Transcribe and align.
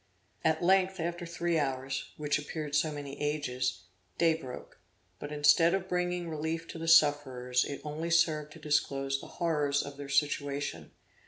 At 0.43 0.63
length 0.63 0.99
after 0.99 1.27
three 1.27 1.59
hours, 1.59 2.09
which 2.17 2.39
appeared 2.39 2.73
so 2.73 2.91
many 2.91 3.21
ages, 3.21 3.83
day 4.17 4.33
broke, 4.33 4.79
but 5.19 5.31
instead 5.31 5.75
of 5.75 5.87
bringing 5.87 6.27
relief 6.27 6.67
to 6.69 6.79
the 6.79 6.87
sufferers, 6.87 7.63
it 7.65 7.81
only 7.83 8.09
served 8.09 8.51
to 8.53 8.59
disclose 8.59 9.21
the 9.21 9.27
horrors 9.37 9.83
of 9.83 9.97
their 9.97 10.09
situation. 10.09 10.89